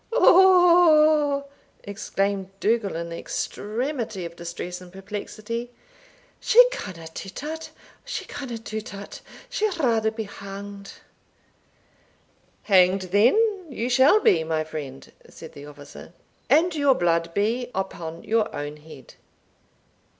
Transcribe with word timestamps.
oigh!" 0.15 1.43
exclaimed 1.83 2.49
Dougal, 2.59 2.95
in 2.95 3.09
the 3.09 3.19
extremity 3.19 4.25
of 4.25 4.35
distress 4.35 4.81
and 4.81 4.91
perplexity; 4.91 5.69
"she 6.39 6.67
canna 6.71 7.05
do 7.13 7.29
tat 7.29 7.69
she 8.03 8.25
canna 8.25 8.57
do 8.57 8.81
tat; 8.81 9.21
she'll 9.47 9.77
rather 9.77 10.09
be 10.09 10.23
hanged." 10.23 10.93
"Hanged, 12.63 13.11
then, 13.11 13.35
you 13.69 13.91
shall 13.91 14.19
be, 14.19 14.43
my 14.43 14.63
friend" 14.63 15.11
said 15.29 15.53
the 15.53 15.67
officer; 15.67 16.13
"and 16.49 16.73
your 16.73 16.95
blood 16.95 17.31
be 17.35 17.69
upon 17.75 18.23
your 18.23 18.51
own 18.55 18.77
head. 18.77 19.13